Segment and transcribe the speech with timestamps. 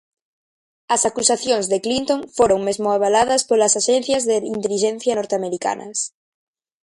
[0.95, 5.97] As acusacións de Clinton foron mesmo avaladas polas axencias de intelixencia norteamericanas.